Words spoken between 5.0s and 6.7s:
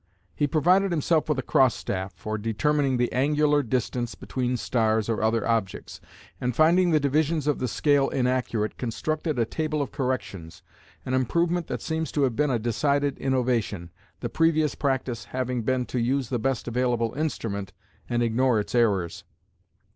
or other objects, and,